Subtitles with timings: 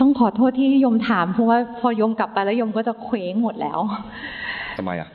[0.00, 3.80] ต้องขอโทษที่โยมถามเพราะว่าพอโยมกลับไปแล้วโยมก็จะเคว้งหมดแล้ว
[4.78, 5.08] ทำไมอะ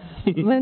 [0.50, 0.62] มัน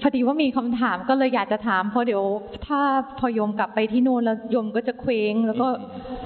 [0.00, 2.22] พอดีว่ามีคำถามก็เลยอยากจะถามเพราะเดี๋ยว
[2.66, 2.80] ถ้า
[3.18, 5.68] พอโยมกลับไปที่นู่นแล้วโยมก็จะเคว้งแล้วก็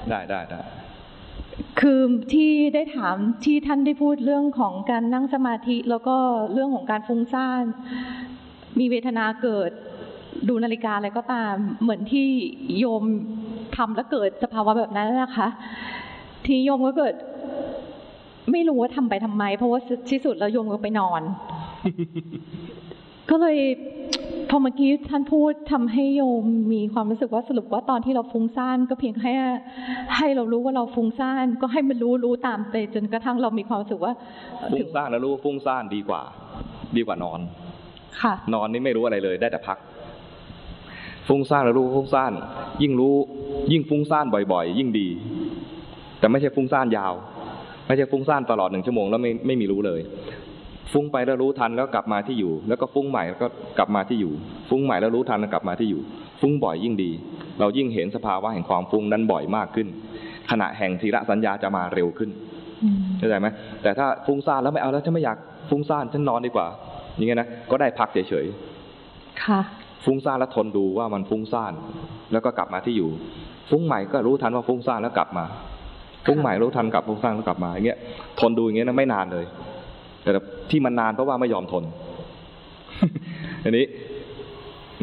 [0.09, 0.59] ได้ได้ได้
[1.79, 2.01] คือ
[2.33, 3.15] ที่ได้ถาม
[3.45, 6.15] ที่ท่านได้พูดเรื่องของการนั่งสมาธิ แล้วก็
[6.53, 7.63] เรื่องของการฟุ้งซ่าน
[8.79, 9.71] มีเวทนาเกิด
[10.49, 12.27] ดูนาฬิกาอะไรก็ตาม เหมือนที่
[12.79, 13.03] โยม
[13.75, 15.47] ทำแล้วเกิดสภาวะแบบนั้นนะคะ
[16.45, 17.13] ทีโยมก็เกิด
[18.51, 21.21] ไม่รู้ว่าทำไปทำไม เพราะว่าที่สุดแล้วโยมก็ไปนอน
[23.29, 23.57] ก็เลย
[24.49, 29.35] พอเมื่อกี้ท่านพูดทำให้โยมมีความรู้สึกว่าสรุปว่าตอนที่เราฟุ้งซ่านก็เพียงแค่
[30.17, 34.13] ให้เรารู้ว่าเราฟุ้งซ่านก็ให้มันรู้รู้ตามไปจนกระทั่งเรามีความรู้สึกว่า
[34.71, 36.21] ฟุ้ถึงงซ่านแล้วรู้ว่าฟุ้งซ่านดีกว่า
[36.97, 37.39] ดีกว่านอน
[38.21, 39.77] ค่ะ นอนนี่ไม่รู้อะไรเลย ได้แต่พัก
[41.27, 42.31] ฟุ้งซ่านแล้วรู้ว่าฟุ้งซ่าน
[42.81, 43.15] ยิ่งรู้
[43.71, 45.07] ยิ่งฟุ้งซ่านบ่อย ๆ ยิ่งดี
[46.19, 47.13] แต่ไม่ใช่ฟุ้งซ่านยาว
[47.87, 50.01] ไม่ใช่ฟุ้งซ่านตลอดหนึ่งชั่วโมงแล้วไม่ไม่มีรู้เลย
[50.93, 53.47] ฟุ้งไปแล้วรู้ทันแล้วกลับมาที่อยู่ แล้วก็ฟุ้งใหม่แล้วก็
[53.77, 54.33] กลับมาที่อยู่
[54.69, 56.01] ฟุ้งใหม่แล้วรู้ทันแล้วกลับมาที่อยู่
[56.41, 57.11] ฟุ้งบ่อยยิ่งดี
[57.59, 59.87] เรายิ่งเห็นสภาวะแห่งความฟุ้งนั้นบ่อยมากขึ้น
[60.51, 62.29] ขณะแห่งทีละสัญญาจะมาเร็วขึ้น
[62.83, 63.47] อืมเข้าใจไหม
[63.83, 65.37] แต่ถ้าฟุ้งซ่านแล้วไม่เอาแล้วฉันไม่อยาก
[65.69, 66.67] ฟุ้งซ่านฉันนอนดีกว่า
[67.15, 68.45] อย่างเงี้ยนะก็ได้พักเฉย
[69.43, 71.73] ค่ะๆฟุ้งซ่านแล้วทนดูว่ามันฟุ้งซ่าน
[72.31, 73.09] แล้วก็กลับมาที่อยู่
[73.69, 75.45] ฟุ้งใหม่ก็รู้ทันว่าฟุ้งซ่านแล้วกลับมา
[76.25, 77.99] ฟุ้งใหม่รู้ทันกลับฟุ้งซ่านกลับมาอย่างเงี้ย
[78.39, 79.45] ทนดูอย่างเงี้ยนะไม่นานเลย
[80.23, 80.31] แต่
[80.69, 81.83] ที่มันนานเพราะว่าไม่ยอมทน
[83.63, 83.85] อันนี้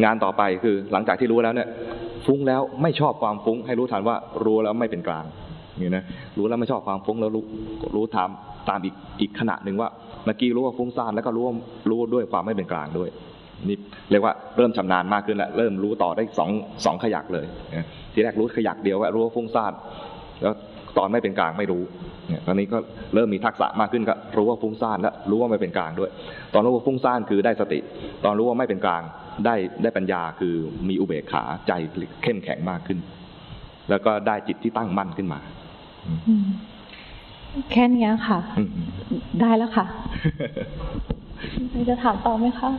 [0.04, 1.68] งานต่อไปคือหลังจากที่รู้แล้วเนี่ย
[2.26, 5.24] ฟุ้งแล้วไม่ชอบความฟุ้ง ให้รู้ทันว่ารู้แล้วไม่เป็นกลาง
[5.70, 6.04] อย่างนี้นะ
[6.38, 7.44] รู้แล้วไม่ชอบความฟุ้งแล้วรู้
[7.94, 8.28] รู้ตาม
[8.68, 9.88] ตามอีกอีกขณะหนึ่งว่า
[10.24, 11.54] เมื่อกี้รู้ว่าฟุ้งซ่านแล้วก็รู้ว่า
[11.90, 13.08] รู้ด้วยความไม่เป็นกลางด้วย
[13.68, 13.76] นี่
[14.10, 16.50] เรียกว่าเริ่มชำนาญมากขึ้นแล้วเริ่มรู้ต่อได้สอง
[16.84, 17.76] สองขยักเลยน
[18.12, 19.72] ทีแรกรู้ขยักเดียวว่ารู้ว่าฟุ้งซ่าน
[20.42, 20.54] แล้ว
[20.98, 21.82] ตอนไม่เป็นกลางไม่รู้
[22.28, 22.78] เนี่ยตอนนี้ก็
[23.14, 26.10] เริ่มมีทักษะมากขึ้นก็รู้ว่าฟุ้งซ่านแล้วรู้ว่าไม่เป็นกลางด้วย
[26.54, 27.80] ตอนรู้ว่าฟุ้งซ่านคือได้สติ
[28.24, 29.02] ตอนรู้ว่าไม่เป็นกลาง
[29.44, 30.54] ได้ได้ปัญญาคือ
[30.88, 31.72] มีอุเบกขาใจ
[32.22, 32.98] เข้มแข็งมากขึ้น
[33.90, 35.40] แล้วก็ได้จิตที่ตั้งมั่นขึ้นมา
[36.26, 36.44] อืม
[37.72, 38.70] แค่เนี้ยค่ะอืม
[39.40, 39.86] ได้แล้วค่ะ
[41.88, 42.70] จะถามต่อไหมคะ